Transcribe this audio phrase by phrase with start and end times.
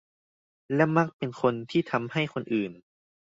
[0.75, 2.71] และมักเป็นคนที่ทำให้คนอื่น